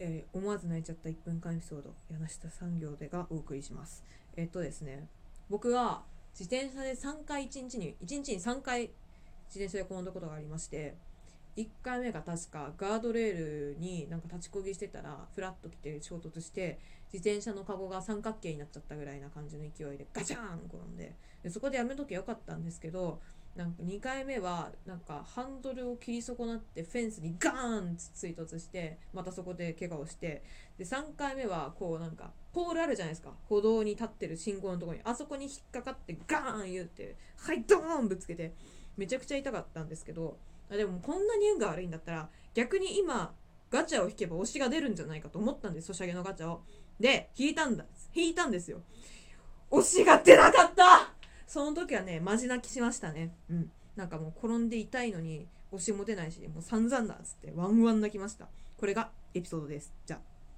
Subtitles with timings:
[0.00, 4.02] えー思わず泣いちゃった1分間エピソード柳下産業でがお送りします。
[4.36, 5.06] えっとですね
[5.48, 6.02] 僕は
[6.38, 8.90] 自転車で3回1日に1日に3回
[9.48, 10.96] 自転車で転んだことがありまして
[11.56, 16.78] 1回目が確かガードレールになんか立ちこぎしてたらフラッと来て衝突して
[17.12, 23.20] 自転車のカゴが三角形になっちゃったぐらいな感じの勢いでガチャーン転んででそこでやめときゃよかったんですけど
[23.56, 30.42] なんか2回目はなんかハンドルを切り損なってフェンスにガーン追突してまたそこで怪我をして
[30.78, 33.32] で3回目はこうなんかポールあるじゃないですか。
[33.48, 38.54] 歩道に立ってる信号のとこにあそこに引っかかってガーン言うてはいドーンぶつけて
[38.96, 40.38] めちゃくちゃ痛かったんですけど
[40.70, 43.32] あでもこんなに運が悪いんだったら逆に今
[43.70, 46.62] ガチャを引けば推しが出るんじゃないかと思ったんですソシャゲのガチャを。
[46.98, 48.80] で引いたんだ引いたんですよ。
[49.70, 51.09] 推しが出なかった
[51.50, 53.34] その時はねマジ泣きしましたね。
[53.50, 53.72] うん。
[53.96, 58.46] なんかもう転んで痛いのに押しも出ないしもう散々だっつってワンワン泣きました。
[58.78, 59.92] これがエピソードです。
[60.06, 60.29] じゃあ。